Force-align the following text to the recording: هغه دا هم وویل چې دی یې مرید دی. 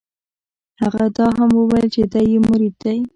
هغه 0.81 1.05
دا 1.17 1.27
هم 1.37 1.51
وویل 1.55 1.87
چې 1.95 2.01
دی 2.11 2.23
یې 2.31 2.39
مرید 2.49 2.75
دی. 2.83 2.97